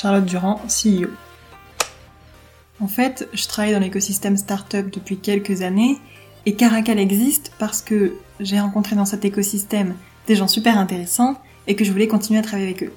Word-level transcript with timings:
Charlotte 0.00 0.26
Durand, 0.26 0.60
CEO. 0.68 1.08
En 2.78 2.86
fait, 2.86 3.28
je 3.32 3.48
travaille 3.48 3.72
dans 3.72 3.80
l'écosystème 3.80 4.36
startup 4.36 4.90
depuis 4.90 5.18
quelques 5.18 5.62
années 5.62 5.98
et 6.46 6.54
Caracal 6.54 7.00
existe 7.00 7.50
parce 7.58 7.82
que 7.82 8.14
j'ai 8.38 8.60
rencontré 8.60 8.94
dans 8.94 9.04
cet 9.04 9.24
écosystème 9.24 9.96
des 10.28 10.36
gens 10.36 10.46
super 10.46 10.78
intéressants 10.78 11.34
et 11.66 11.74
que 11.74 11.84
je 11.84 11.90
voulais 11.90 12.06
continuer 12.06 12.38
à 12.38 12.42
travailler 12.42 12.68
avec 12.68 12.84
eux. 12.84 12.92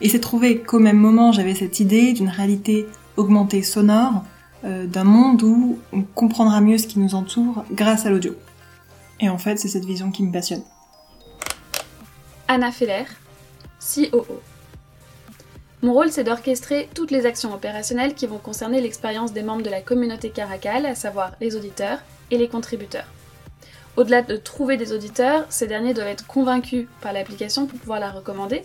Et 0.00 0.08
c'est 0.08 0.20
trouvé 0.20 0.60
qu'au 0.60 0.78
même 0.78 0.96
moment 0.96 1.32
j'avais 1.32 1.54
cette 1.54 1.80
idée 1.80 2.14
d'une 2.14 2.30
réalité 2.30 2.86
augmentée 3.18 3.62
sonore, 3.62 4.24
euh, 4.64 4.86
d'un 4.86 5.04
monde 5.04 5.42
où 5.42 5.78
on 5.92 6.00
comprendra 6.00 6.62
mieux 6.62 6.78
ce 6.78 6.86
qui 6.86 6.98
nous 6.98 7.14
entoure 7.14 7.66
grâce 7.72 8.06
à 8.06 8.10
l'audio. 8.10 8.34
Et 9.20 9.28
en 9.28 9.36
fait, 9.36 9.58
c'est 9.58 9.68
cette 9.68 9.84
vision 9.84 10.10
qui 10.10 10.22
me 10.22 10.32
passionne. 10.32 10.62
Anna 12.48 12.72
Feller, 12.72 13.04
COO. 13.80 14.24
Mon 15.80 15.92
rôle, 15.92 16.10
c'est 16.10 16.24
d'orchestrer 16.24 16.88
toutes 16.92 17.12
les 17.12 17.24
actions 17.24 17.54
opérationnelles 17.54 18.14
qui 18.14 18.26
vont 18.26 18.38
concerner 18.38 18.80
l'expérience 18.80 19.32
des 19.32 19.42
membres 19.42 19.62
de 19.62 19.70
la 19.70 19.80
communauté 19.80 20.30
Caracal, 20.30 20.84
à 20.84 20.96
savoir 20.96 21.32
les 21.40 21.54
auditeurs 21.54 22.00
et 22.32 22.36
les 22.36 22.48
contributeurs. 22.48 23.06
Au-delà 23.96 24.22
de 24.22 24.36
trouver 24.36 24.76
des 24.76 24.92
auditeurs, 24.92 25.46
ces 25.50 25.68
derniers 25.68 25.94
doivent 25.94 26.08
être 26.08 26.26
convaincus 26.26 26.88
par 27.00 27.12
l'application 27.12 27.66
pour 27.66 27.78
pouvoir 27.78 28.00
la 28.00 28.10
recommander. 28.10 28.62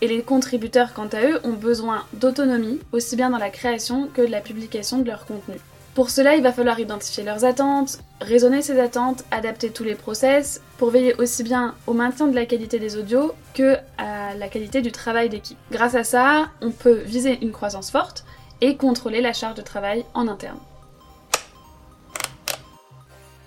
Et 0.00 0.08
les 0.08 0.22
contributeurs, 0.22 0.94
quant 0.94 1.08
à 1.08 1.22
eux, 1.22 1.40
ont 1.44 1.52
besoin 1.52 2.06
d'autonomie, 2.14 2.80
aussi 2.92 3.16
bien 3.16 3.28
dans 3.28 3.38
la 3.38 3.50
création 3.50 4.08
que 4.08 4.22
de 4.22 4.30
la 4.30 4.40
publication 4.40 4.98
de 4.98 5.08
leur 5.08 5.26
contenu. 5.26 5.56
Pour 5.94 6.10
cela, 6.10 6.36
il 6.36 6.42
va 6.42 6.52
falloir 6.52 6.78
identifier 6.78 7.24
leurs 7.24 7.44
attentes, 7.44 7.98
raisonner 8.20 8.62
ces 8.62 8.78
attentes, 8.78 9.24
adapter 9.32 9.70
tous 9.70 9.82
les 9.82 9.96
process, 9.96 10.60
pour 10.78 10.90
veiller 10.90 11.14
aussi 11.16 11.42
bien 11.42 11.74
au 11.88 11.94
maintien 11.94 12.28
de 12.28 12.34
la 12.34 12.46
qualité 12.46 12.78
des 12.78 12.96
audios 12.96 13.34
que 13.54 13.76
à 13.98 14.34
la 14.36 14.48
qualité 14.48 14.82
du 14.82 14.92
travail 14.92 15.28
d'équipe. 15.28 15.58
Grâce 15.72 15.96
à 15.96 16.04
ça, 16.04 16.48
on 16.60 16.70
peut 16.70 17.00
viser 17.04 17.38
une 17.42 17.50
croissance 17.50 17.90
forte 17.90 18.24
et 18.60 18.76
contrôler 18.76 19.20
la 19.20 19.32
charge 19.32 19.56
de 19.56 19.62
travail 19.62 20.04
en 20.14 20.28
interne. 20.28 20.58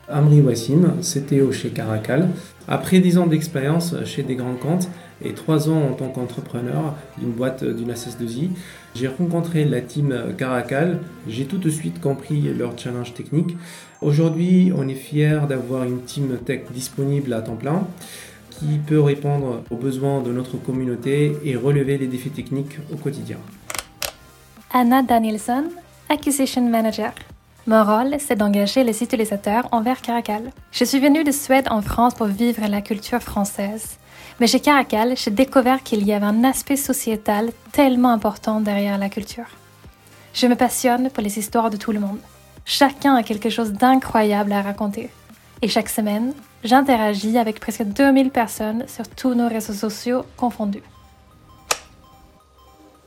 Amri 0.10 0.42
Wassim, 0.42 1.02
CTO 1.02 1.52
chez 1.52 1.70
Caracal. 1.70 2.30
Après 2.68 3.00
10 3.00 3.18
ans 3.18 3.28
d'expérience 3.28 3.96
chez 4.06 4.24
des 4.24 4.36
grands 4.36 4.56
comptes 4.56 4.90
et 5.24 5.34
3 5.34 5.70
ans 5.70 5.82
en 5.92 5.94
tant 5.94 6.10
qu'entrepreneur 6.10 6.96
d'une 7.18 7.32
boîte 7.32 7.64
d'une 7.64 7.92
SS2I, 7.92 8.50
j'ai 8.96 9.08
rencontré 9.08 9.66
la 9.66 9.82
team 9.82 10.14
Caracal. 10.38 11.00
J'ai 11.28 11.46
tout 11.46 11.58
de 11.58 11.70
suite 11.70 12.02
compris 12.02 12.42
leur 12.42 12.78
challenge 12.78 13.14
technique. 13.14 13.56
Aujourd'hui, 14.02 14.72
on 14.76 14.88
est 14.88 14.96
fier 14.96 15.48
d'avoir 15.48 15.84
une 15.84 16.02
team 16.02 16.38
tech 16.46 16.62
disponible 16.74 17.34
à 17.34 17.42
temps 17.42 17.56
plein 17.56 17.88
qui 18.50 18.78
peut 18.78 19.02
répondre 19.02 19.64
aux 19.72 19.78
besoins 19.78 20.22
de 20.22 20.32
notre 20.32 20.58
communauté 20.58 21.38
et 21.44 21.56
relever 21.56 21.98
les 21.98 22.08
défis 22.08 22.30
techniques 22.30 22.78
au 22.92 22.98
quotidien. 22.98 23.38
Anna 24.72 25.02
Danielson, 25.02 25.66
Acquisition 26.10 26.70
Manager. 26.70 27.14
Mon 27.66 27.86
rôle, 27.86 28.18
c'est 28.20 28.36
d'engager 28.36 28.84
les 28.84 29.04
utilisateurs 29.04 29.70
envers 29.72 30.02
Caracal. 30.02 30.52
Je 30.74 30.84
suis 30.84 31.00
venue 31.00 31.24
de 31.24 31.32
Suède 31.32 31.68
en 31.70 31.82
France 31.82 32.14
pour 32.14 32.28
vivre 32.28 32.68
la 32.68 32.82
culture 32.82 33.22
française. 33.22 33.98
Mais 34.42 34.48
chez 34.48 34.60
Caracal, 34.60 35.16
j'ai 35.16 35.32
découvert 35.32 35.82
qu'il 35.82 36.06
y 36.06 36.12
avait 36.12 36.26
un 36.26 36.44
aspect 36.44 36.76
sociétal 36.76 37.52
tellement 37.72 38.12
important 38.12 38.60
derrière 38.60 38.98
la 38.98 39.08
culture. 39.08 39.48
Je 40.34 40.48
me 40.48 40.56
passionne 40.56 41.10
pour 41.10 41.24
les 41.24 41.40
histoires 41.40 41.70
de 41.70 41.78
tout 41.78 41.94
le 41.94 42.02
monde. 42.02 42.20
Chacun 42.66 43.16
a 43.16 43.24
quelque 43.24 43.50
chose 43.50 43.72
d'incroyable 43.72 44.52
à 44.52 44.62
raconter. 44.62 45.10
Et 45.62 45.70
chaque 45.70 45.90
semaine, 45.90 46.34
j'interagis 46.66 47.38
avec 47.38 47.62
presque 47.62 47.84
2000 47.84 48.30
personnes 48.32 48.84
sur 48.90 49.08
tous 49.08 49.36
nos 49.36 49.48
réseaux 49.48 49.72
sociaux 49.72 50.26
confondus. 50.36 50.84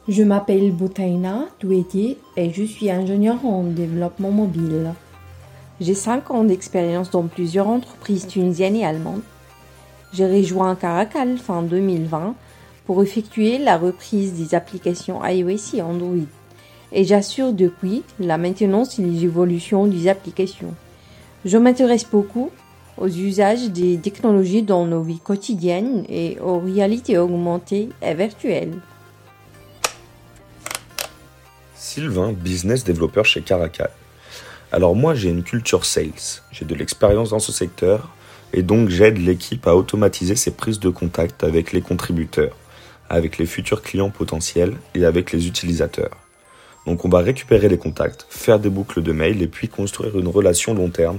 Je 0.09 0.22
m'appelle 0.22 0.71
Boutaina 0.71 1.47
Doueti 1.61 2.17
et 2.37 2.53
je 2.53 2.62
suis 2.62 2.93
ingénieur 2.93 3.44
en 3.44 3.65
développement 3.65 4.31
mobile. 4.31 4.93
J'ai 5.81 5.94
5 5.94 6.31
ans 6.31 6.44
d'expérience 6.44 7.11
dans 7.11 7.25
plusieurs 7.25 7.67
entreprises 7.67 8.28
tunisiennes 8.28 8.77
et 8.77 8.84
allemandes. 8.84 9.22
J'ai 10.12 10.27
rejoint 10.27 10.77
Caracal 10.77 11.39
fin 11.39 11.62
2020 11.62 12.37
pour 12.84 13.03
effectuer 13.03 13.59
la 13.59 13.77
reprise 13.77 14.34
des 14.34 14.55
applications 14.55 15.27
iOS 15.27 15.75
et 15.75 15.83
Android. 15.83 16.25
Et 16.93 17.03
j'assure 17.03 17.53
depuis 17.53 18.05
la 18.21 18.38
maintenance 18.38 19.00
et 19.00 19.03
les 19.03 19.25
évolutions 19.25 19.88
des 19.88 20.06
applications. 20.06 20.73
Je 21.44 21.59
m'intéresse 21.59 22.06
beaucoup 22.09 22.50
aux 22.97 23.09
usages 23.09 23.71
des 23.71 23.99
technologies 23.99 24.62
dans 24.62 24.87
nos 24.87 25.03
vies 25.03 25.19
quotidiennes 25.19 26.05
et 26.09 26.38
aux 26.38 26.61
réalités 26.61 27.19
augmentées 27.19 27.88
et 28.00 28.15
virtuelles. 28.15 28.78
Sylvain, 31.76 32.32
business 32.32 32.84
développeur 32.84 33.25
chez 33.25 33.42
Caracal. 33.42 33.91
Alors 34.72 34.97
moi 34.97 35.14
j'ai 35.14 35.28
une 35.28 35.42
culture 35.42 35.84
sales, 35.84 36.41
j'ai 36.50 36.64
de 36.64 36.75
l'expérience 36.75 37.31
dans 37.31 37.38
ce 37.38 37.53
secteur 37.53 38.10
et 38.53 38.62
donc 38.62 38.88
j'aide 38.88 39.19
l'équipe 39.19 39.66
à 39.66 39.76
automatiser 39.76 40.37
ses 40.37 40.53
prises 40.53 40.81
de 40.81 40.88
contact 40.88 41.44
avec 41.44 41.72
les 41.72 41.82
contributeurs, 41.82 42.56
avec 43.09 43.38
les 43.38 43.47
futurs 43.47 43.82
clients 43.82 44.10
potentiels 44.10 44.75
et 44.94 45.04
avec 45.04 45.32
les 45.32 45.47
utilisateurs. 45.47 46.16
Donc 46.87 47.04
on 47.04 47.09
va 47.09 47.19
récupérer 47.19 47.69
les 47.69 47.78
contacts, 47.78 48.26
faire 48.31 48.58
des 48.58 48.70
boucles 48.70 49.03
de 49.03 49.12
mail 49.12 49.43
et 49.43 49.48
puis 49.48 49.69
construire 49.69 50.19
une 50.19 50.28
relation 50.28 50.75
long 50.75 50.88
terme 50.88 51.19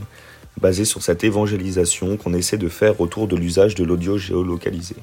basée 0.59 0.85
sur 0.85 1.03
cette 1.03 1.23
évangélisation 1.23 2.17
qu'on 2.17 2.33
essaie 2.33 2.57
de 2.57 2.69
faire 2.69 2.99
autour 2.99 3.27
de 3.27 3.35
l'usage 3.35 3.75
de 3.75 3.83
l'audio 3.83 4.17
géolocalisé. 4.17 4.95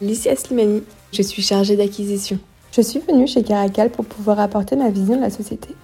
Lucia 0.00 0.34
Slimani, 0.34 0.82
je 1.12 1.22
suis 1.22 1.42
chargée 1.42 1.76
d'acquisition. 1.76 2.38
Je 2.76 2.82
suis 2.82 3.00
venue 3.00 3.26
chez 3.26 3.42
Caracal 3.42 3.88
pour 3.88 4.04
pouvoir 4.04 4.38
apporter 4.38 4.76
ma 4.76 4.90
vision 4.90 5.16
de 5.16 5.22
la 5.22 5.30
société. 5.30 5.74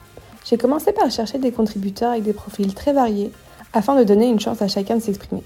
J'ai 0.44 0.58
commencé 0.58 0.92
par 0.92 1.10
chercher 1.10 1.38
des 1.38 1.50
contributeurs 1.50 2.10
avec 2.10 2.24
des 2.24 2.34
profils 2.34 2.74
très 2.74 2.92
variés 2.92 3.32
afin 3.72 3.96
de 3.96 4.04
donner 4.04 4.28
une 4.28 4.38
chance 4.38 4.60
à 4.60 4.68
chacun 4.68 4.96
de 4.96 5.00
s'exprimer. 5.00 5.42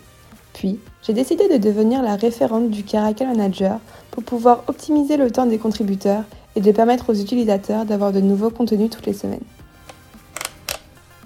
Puis, 0.55 0.81
j'ai 1.05 1.13
décidé 1.13 1.49
de 1.49 1.57
devenir 1.57 2.03
la 2.03 2.17
référente 2.17 2.71
du 2.71 2.83
Caracal 2.83 3.29
Manager 3.29 3.79
pour 4.11 4.25
pouvoir 4.25 4.65
optimiser 4.67 5.17
le 5.17 5.31
temps 5.31 5.47
des 5.47 5.59
contributeurs 5.59 6.25
et 6.57 6.61
de 6.61 6.73
permettre 6.73 7.11
aux 7.11 7.15
utilisateurs 7.15 7.85
d'avoir 7.85 8.11
de 8.11 8.21
nouveaux 8.21 8.51
contenus 8.51 8.91
toutes 8.91 9.07
les 9.07 9.13
semaines. 9.13 9.39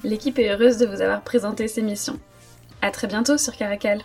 L'équipe 0.05 0.39
est 0.39 0.51
heureuse 0.51 0.77
de 0.77 0.85
vous 0.85 1.01
avoir 1.01 1.23
présenté 1.23 1.67
ces 1.67 1.81
missions. 1.81 2.19
À 2.83 2.91
très 2.91 3.07
bientôt 3.07 3.39
sur 3.39 3.57
Caracal. 3.57 4.03